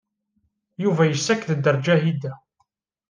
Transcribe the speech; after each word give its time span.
Yuba 0.83 1.03
yessaked-d 1.05 1.65
ar 1.69 1.77
Ǧahida. 1.85 2.33